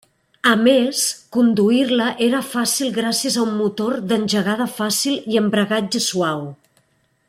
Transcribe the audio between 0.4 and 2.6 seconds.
A més, conduir-la era